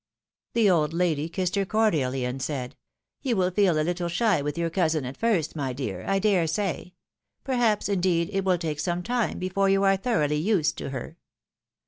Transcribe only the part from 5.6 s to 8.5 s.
dear, I dare say; perhaps, indeed, it